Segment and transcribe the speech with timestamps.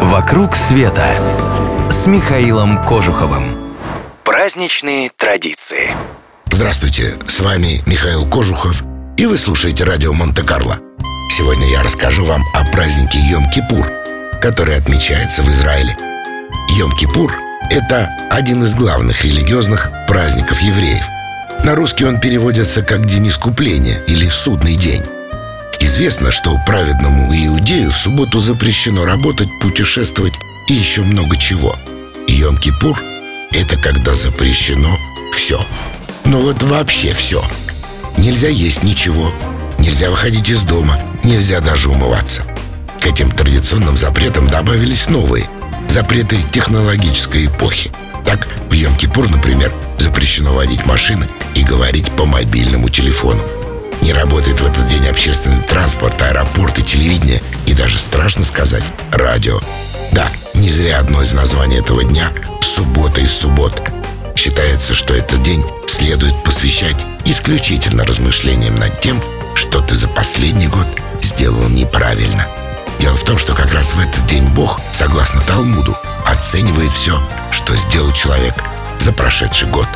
[0.00, 1.06] «Вокруг света»
[1.90, 3.74] с Михаилом Кожуховым.
[4.24, 5.90] Праздничные традиции.
[6.50, 8.82] Здравствуйте, с вами Михаил Кожухов,
[9.18, 10.78] и вы слушаете радио Монте-Карло.
[11.36, 15.94] Сегодня я расскажу вам о празднике Йом-Кипур, который отмечается в Израиле.
[16.78, 17.30] Йом-Кипур–
[17.70, 21.04] это один из главных религиозных праздников евреев.
[21.62, 25.04] На русский он переводится как «День искупления» или «Судный день».
[26.00, 30.32] Известно, что праведному иудею в субботу запрещено работать, путешествовать
[30.66, 31.76] и еще много чего.
[32.26, 32.96] Йом-Кипур–
[33.50, 34.96] это когда запрещено
[35.36, 35.60] все.
[36.24, 37.44] Ну вот вообще все.
[38.16, 39.30] Нельзя есть ничего,
[39.78, 42.44] нельзя выходить из дома, нельзя даже умываться.
[42.98, 45.50] К этим традиционным запретам добавились новые–
[45.90, 47.92] запреты технологической эпохи.
[48.24, 53.42] Так, в Йом-Кипур, например, запрещено водить машины и говорить по мобильному телефону.
[54.10, 59.60] Не работает в этот день общественный транспорт, аэропорт и телевидение, и даже страшно сказать, радио.
[60.10, 63.80] Да, не зря одно из названий этого дня– «Суббота из суббот».
[64.34, 69.22] Считается, что этот день следует посвящать исключительно размышлениям над тем,
[69.54, 70.88] что ты за последний год
[71.22, 72.48] сделал неправильно.
[72.98, 77.16] Дело в том, что как раз в этот день Бог, согласно Талмуду, оценивает все,
[77.52, 78.54] что сделал человек
[78.98, 79.86] за прошедший год.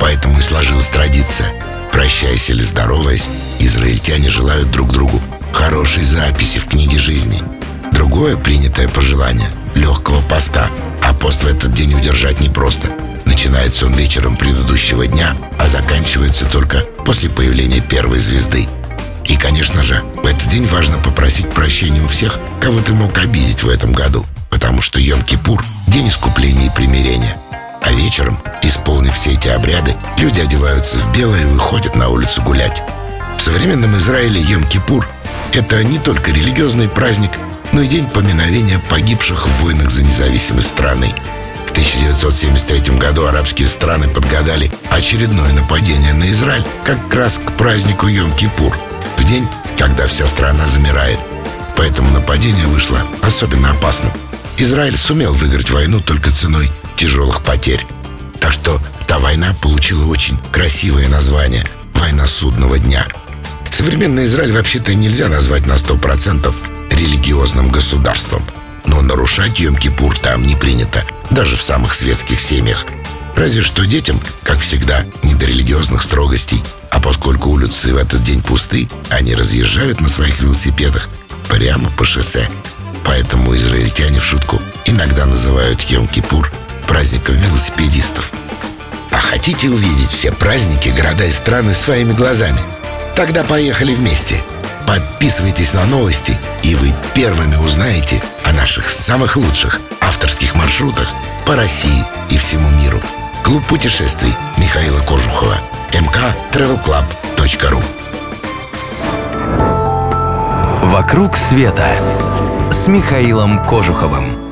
[0.00, 1.52] Поэтому и сложилась традиция–
[1.98, 5.20] Прощаясь или здороваясь, израильтяне желают друг другу
[5.52, 7.42] хорошей записи в книге жизни.
[7.90, 10.70] Другое принятое пожелание– легкого поста,
[11.02, 12.88] а пост в этот день удержать непросто.
[13.24, 18.68] Начинается он вечером предыдущего дня, а заканчивается только после появления первой звезды.
[19.24, 23.64] И, конечно же, в этот день важно попросить прощения у всех, кого ты мог обидеть
[23.64, 27.36] в этом году, потому что Йом-Кипур– день искупления и примирения–
[27.88, 28.97] а вечером, исполнив все
[29.38, 32.82] эти обряды, люди одеваются в белое и выходят на улицу гулять.
[33.38, 35.04] В современном Израиле Йом-Кипур–
[35.52, 37.30] это не только религиозный праздник,
[37.72, 41.14] но и день поминовения погибших в войнах за независимость страны.
[41.66, 48.74] В 1973 году арабские страны подгадали очередное нападение на Израиль как раз к празднику Йом-Кипур,
[49.16, 49.46] в день,
[49.78, 51.18] когда вся страна замирает.
[51.76, 54.10] Поэтому нападение вышло особенно опасным.
[54.56, 57.86] Израиль сумел выиграть войну только ценой тяжелых потерь.
[58.40, 63.06] Так что та война получила очень красивое название «Война судного дня».
[63.72, 66.56] Современный Израиль вообще-то нельзя назвать на сто процентов
[66.90, 68.42] религиозным государством.
[68.84, 72.84] Но нарушать Йом-Кипур там не принято, даже в самых светских семьях.
[73.36, 76.62] Разве что детям, как всегда, не до религиозных строгостей.
[76.90, 81.08] А поскольку улицы в этот день пусты, они разъезжают на своих велосипедах
[81.48, 82.48] прямо по шоссе.
[83.04, 86.48] Поэтому израильтяне в шутку иногда называют Йом-Кипур
[86.98, 88.32] праздником велосипедистов.
[89.12, 92.58] А хотите увидеть все праздники, города и страны своими глазами?
[93.14, 94.42] Тогда поехали вместе.
[94.84, 101.08] Подписывайтесь на новости, и вы первыми узнаете о наших самых лучших авторских маршрутах
[101.46, 103.00] по России и всему миру.
[103.44, 105.56] Клуб путешествий Михаила Кожухова.
[105.92, 107.80] mktravelclub.ru
[110.82, 111.88] «Вокруг света»
[112.72, 114.47] с Михаилом Кожуховым.